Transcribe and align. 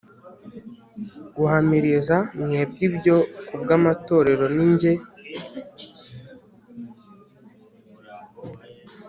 guhamiriza 1.35 2.17
mwebwe 2.41 2.81
ibyo 2.87 3.15
ku 3.45 3.53
bw’amatorero 3.61 4.45
Ni 4.55 4.65
jye 4.79 4.91